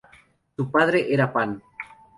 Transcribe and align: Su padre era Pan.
Su 0.55 0.71
padre 0.71 1.13
era 1.13 1.31
Pan. 1.31 1.61